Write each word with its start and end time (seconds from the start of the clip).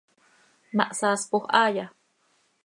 ¿Ma 0.75 0.85
hsaaspoj 0.93 1.45
haaya? 1.53 1.85